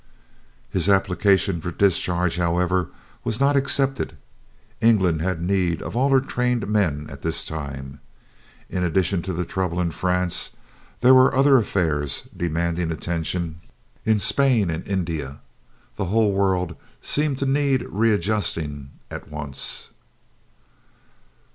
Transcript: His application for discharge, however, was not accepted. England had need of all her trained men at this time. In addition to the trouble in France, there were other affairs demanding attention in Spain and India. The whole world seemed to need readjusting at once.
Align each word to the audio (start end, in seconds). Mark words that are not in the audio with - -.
His 0.71 0.89
application 0.89 1.61
for 1.61 1.69
discharge, 1.71 2.37
however, 2.37 2.87
was 3.23 3.39
not 3.39 3.55
accepted. 3.55 4.17
England 4.81 5.21
had 5.21 5.43
need 5.43 5.79
of 5.83 5.95
all 5.95 6.09
her 6.09 6.19
trained 6.21 6.65
men 6.67 7.05
at 7.07 7.21
this 7.21 7.45
time. 7.45 7.99
In 8.67 8.83
addition 8.83 9.21
to 9.21 9.31
the 9.31 9.45
trouble 9.45 9.79
in 9.79 9.91
France, 9.91 10.53
there 11.01 11.13
were 11.13 11.35
other 11.35 11.57
affairs 11.59 12.27
demanding 12.35 12.89
attention 12.91 13.61
in 14.03 14.17
Spain 14.17 14.71
and 14.71 14.87
India. 14.87 15.37
The 15.97 16.05
whole 16.05 16.31
world 16.31 16.75
seemed 16.99 17.37
to 17.37 17.45
need 17.45 17.85
readjusting 17.87 18.89
at 19.11 19.29
once. 19.29 19.91